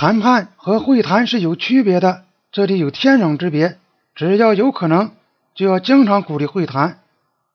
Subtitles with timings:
[0.00, 3.78] 谈判和会谈是有区别的，这里有天壤之别。
[4.14, 5.10] 只要有可能，
[5.56, 7.00] 就要经常鼓励会谈。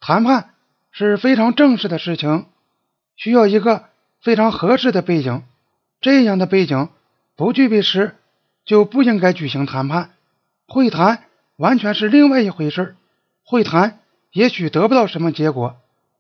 [0.02, 0.50] 谈判
[0.92, 2.48] 是非常正式的事情，
[3.16, 3.86] 需要一个
[4.22, 5.44] 非常合适的背景。
[6.02, 6.90] 这样的背景
[7.38, 8.18] 不具备时，
[8.66, 10.10] 就不应该举行谈判。
[10.68, 11.24] 会谈
[11.56, 12.98] 完全是另外一回事。
[13.46, 14.00] 会谈
[14.34, 15.78] 也许得不到什么结果，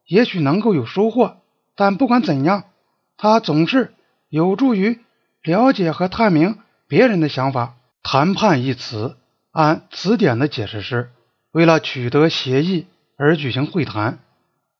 [0.07, 1.35] 也许能够有收获，
[1.75, 2.63] 但不管怎样，
[3.17, 3.93] 它总是
[4.29, 5.01] 有助于。
[5.43, 6.57] 了解和探明
[6.87, 7.75] 别人的想法。
[8.05, 9.15] 谈判一词，
[9.51, 11.11] 按词典的解释是，
[11.53, 12.85] 为了取得协议
[13.17, 14.17] 而举行会谈；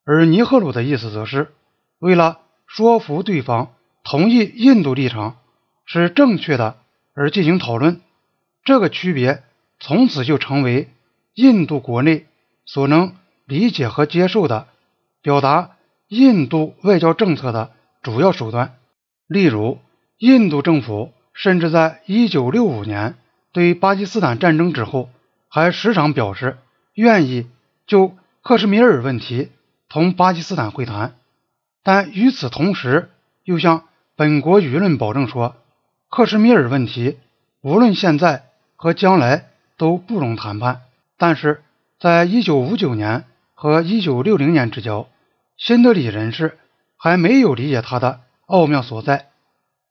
[0.03, 1.53] 而尼赫鲁的意思则是，
[1.99, 5.37] 为了说服对方同意印度立场
[5.85, 6.75] 是正确的
[7.13, 8.01] 而进行讨论。
[8.65, 9.43] 这个区别
[9.79, 10.89] 从此就成为
[11.33, 12.25] 印度国内
[12.65, 14.67] 所能理解和接受的
[15.21, 15.77] 表达
[16.09, 17.71] 印度外交政策的
[18.01, 18.75] 主要手段。
[19.27, 19.79] 例如。
[20.25, 23.15] 印度政府甚至在1965年
[23.51, 25.09] 对巴基斯坦战争之后，
[25.49, 26.57] 还时常表示
[26.93, 27.49] 愿意
[27.85, 29.49] 就克什米尔问题
[29.89, 31.15] 同巴基斯坦会谈，
[31.83, 33.09] 但与此同时
[33.43, 33.83] 又向
[34.15, 35.57] 本国舆论保证说，
[36.09, 37.17] 克什米尔问题
[37.59, 38.45] 无论现在
[38.77, 40.83] 和将来都不容谈判。
[41.17, 41.61] 但是
[41.99, 45.05] 在1959年和1960年之交，
[45.57, 46.57] 新德里人士
[46.95, 49.31] 还没有理解它的奥妙所在。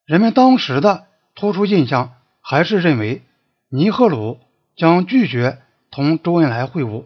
[0.05, 3.23] 人们当时的突出印象还是认为
[3.69, 4.41] 尼赫鲁
[4.77, 5.59] 将拒绝
[5.91, 7.05] 同周恩来会晤，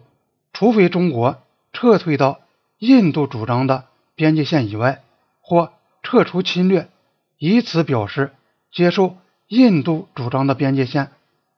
[0.51, 1.41] 除非中国
[1.73, 2.39] 撤退到
[2.79, 5.03] 印度主张的边界线以外，
[5.41, 6.89] 或撤出侵略，
[7.37, 8.31] 以此表示
[8.71, 9.15] 接受
[9.47, 11.11] 印度主张的边界线。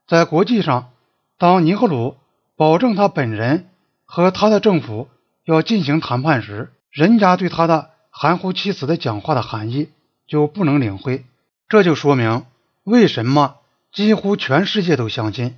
[0.06, 0.90] 在国际上，
[1.38, 2.16] 当尼赫鲁
[2.56, 3.68] 保证他本人
[4.04, 5.08] 和他的政府
[5.44, 9.88] 要进行谈判时，人家对他的含糊其辞的讲话的含义
[10.26, 11.24] 就不能领会。
[11.70, 12.46] 这就说明
[12.82, 13.58] 为什么
[13.92, 15.54] 几乎全世界都相信，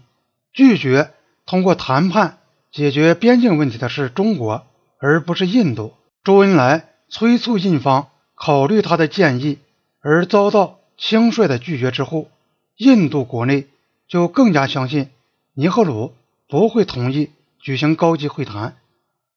[0.53, 1.11] 拒绝
[1.47, 2.37] 通过谈判
[2.71, 4.67] 解决边境问题的是中国，
[4.99, 5.95] 而不是印度。
[6.23, 9.59] 周恩来催促印方考虑他的建议，
[10.03, 12.29] 而遭到轻率的拒绝之后，
[12.77, 13.69] 印度国内
[14.07, 15.09] 就更加相信
[15.55, 16.13] 尼赫鲁
[16.47, 18.77] 不会同意举行高级会谈。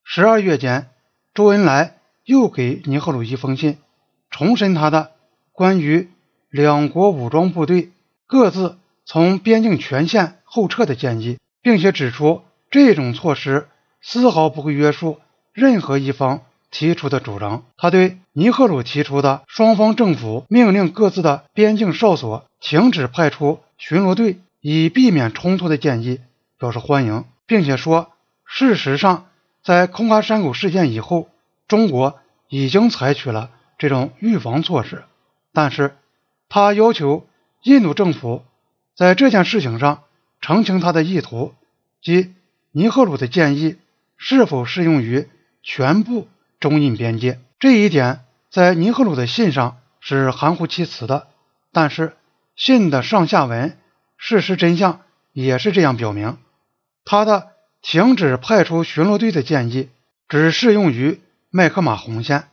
[0.03, 0.89] 十二月间，
[1.33, 3.77] 周恩来又给尼赫鲁一封信，
[4.29, 5.11] 重申他的
[5.53, 6.09] 关于。
[6.55, 7.91] 两国武装部队
[8.27, 13.67] 各自从边境全线后撤的建议，并且指出这种措施
[14.01, 15.19] 丝毫不会约束
[15.51, 17.65] 任何一方提出的主张。
[17.75, 26.21] 他对尼赫鲁提出的双方政府命令各自的边境哨所停止派出巡逻队以避免冲突的建议
[26.57, 28.13] 表示欢迎，并且说，
[28.45, 29.25] 事实上，
[29.61, 31.27] 在空卡山口事件以后，
[31.67, 32.17] 中国
[32.47, 35.03] 已经采取了这种预防措施，
[35.51, 35.97] 但是。
[36.55, 37.27] 他要求
[37.63, 38.45] 印度政府
[38.95, 40.03] 在这件事情上
[40.39, 41.53] 澄清他的意图，
[42.01, 42.33] 即
[42.71, 43.75] 尼赫鲁的建议
[44.15, 45.27] 是否适用于
[45.63, 46.29] 全部
[46.61, 47.41] 中印边界。
[47.59, 51.27] 这一点在尼赫鲁的信上是含糊其辞的，
[51.73, 52.15] 但是
[52.55, 53.77] 信的上下文
[54.15, 55.01] 事实真相
[55.33, 56.37] 也是这样表明。
[57.03, 57.49] 他的
[57.81, 59.89] 停止派出巡逻队的建议
[60.29, 62.47] 只适用于麦克马洪线。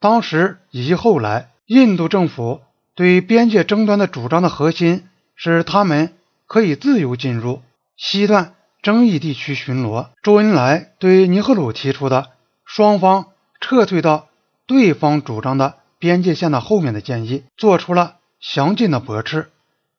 [0.00, 2.60] 当时以及后来，印度政府。
[2.98, 6.14] 对边界争端的主张的核心是，他们
[6.48, 7.62] 可以自由进入
[7.96, 10.08] 西段争议地区巡逻。
[10.20, 12.30] 周恩来对尼赫鲁提出的
[12.64, 13.26] 双方
[13.60, 14.26] 撤退到
[14.66, 19.48] 对方主张的边界线的后面的建议，做出了详尽的驳斥。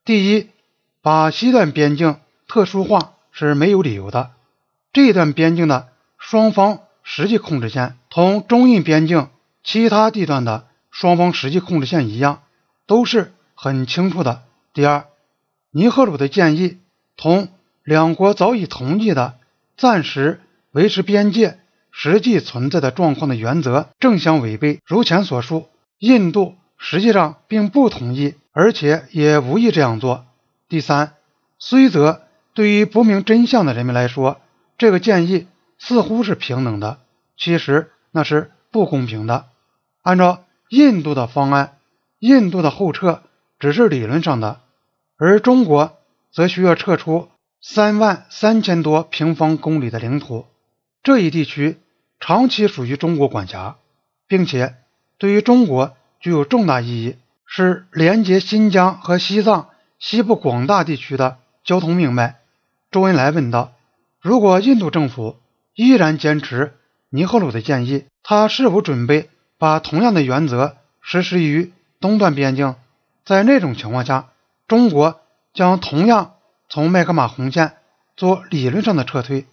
[0.04, 0.50] 第一，
[1.02, 2.18] 把西段边境
[2.50, 4.32] 特殊化是没有理由的。
[4.92, 9.30] 这段边境的双方实际控制线同中印边境
[9.64, 12.42] 其他地段的双方实际控制线一样。
[12.90, 14.42] 都是很清楚的。
[14.74, 15.06] 第二，
[15.70, 16.80] 尼赫鲁的建议
[17.16, 17.50] 同
[17.84, 19.36] 两国早已同意的
[19.78, 20.42] 暂时
[20.72, 21.60] 维持边界
[21.92, 24.80] 实际存在的状况的原则正相违背。
[24.84, 25.68] 如前所述，
[26.00, 30.26] 印度实际上并不同意，而且也无意这样做。
[30.68, 31.14] 第三，
[31.60, 32.24] 虽则
[32.56, 34.42] 对于不明真相的人们来说，
[34.80, 35.46] 这个建议
[35.78, 36.98] 似乎是平等的，
[37.38, 39.46] 其实那是不公平的。
[40.02, 41.76] 按照印度的方案。
[42.20, 43.24] 印度的后撤
[43.60, 44.62] 只是理论上的，
[45.18, 45.98] 而中国
[46.32, 47.30] 则需要撤出
[47.62, 50.46] 三万三千多平方公里的领土。
[51.02, 51.78] 这一地区
[52.20, 53.78] 长期属于中国管辖，
[54.28, 54.76] 并且
[55.18, 62.40] 对于中国具有重大意义，是连接新疆和西藏西部广大地区的交通命脉。
[62.92, 63.74] 周恩来问道
[64.20, 65.38] ：“如果印度政府
[65.74, 66.74] 依然坚持
[67.10, 72.76] 尼赫鲁的建议，他是否准备把同样的原则实施于？”东段边境，
[73.26, 74.30] 在那种情况下，
[74.68, 75.20] 中国
[75.54, 76.36] 将同样
[76.70, 77.74] 从麦克马洪线
[78.16, 79.46] 做理论上的撤退。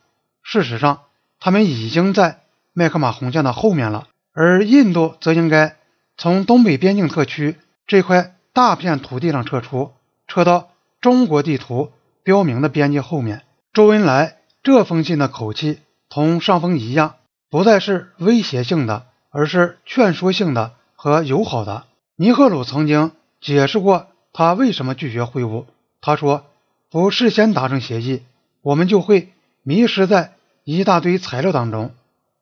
[0.43, 1.01] 事实上，
[1.41, 2.41] 他们已经在
[2.73, 5.77] 麦克马洪线的后面了，而印度则应该
[6.17, 7.57] 从东北边境特区
[7.87, 9.93] 这块大片土地上撤出，
[10.29, 10.71] 撤到
[11.01, 11.91] 中国地图
[12.23, 13.43] 标明的边界后面。
[13.73, 17.17] 周恩来这封信的口气同上封一样，
[17.51, 21.87] 不再是威胁性的，而是劝说性的和友好的。
[22.19, 25.67] 尼赫鲁曾经解释过他为什么拒绝会晤，
[26.01, 26.47] 他说
[26.89, 28.23] ：“不事先达成协议，
[28.63, 30.33] 我们就会迷失在
[30.65, 31.95] 一大堆材料当中。”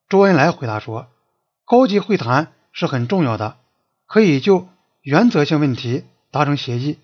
[0.09, 1.09] 周恩来回答说
[1.67, 3.57] ：“高级会谈是很重要的，
[4.07, 4.69] 可以就
[5.03, 6.99] 原则性问题达成协议。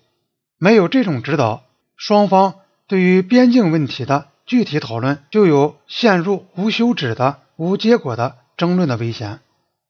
[0.57, 1.63] 没有这种指导，
[1.97, 2.55] 双方
[2.87, 9.41] 对于边境问题的具体讨论就有陷入无休止的无结果的争论的危险。”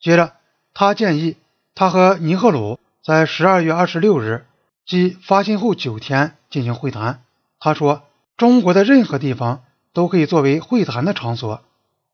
[0.01, 0.33] 接着，
[0.73, 1.35] 他建议。
[1.73, 4.45] 他和尼赫鲁在十二月二十六日，
[4.85, 7.23] 即发信后九天进行会谈。
[7.59, 8.03] 他说
[8.37, 9.63] ：“中国的任何地方
[9.93, 11.61] 都可以作为会谈的场所，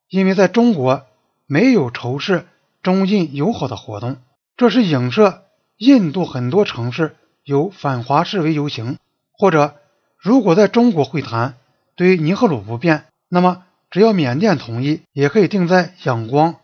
[0.08, 1.06] 因为在中国
[1.46, 2.46] 没有仇视
[2.82, 4.18] 中印友好的活动。
[4.56, 5.42] 这是影射
[5.76, 8.98] 印度很多城市有反华示威游行，
[9.32, 9.76] 或者
[10.18, 11.54] 如果在中国会谈
[11.96, 16.56] 对尼赫鲁不便，那么只要缅甸同意，也可以定在仰光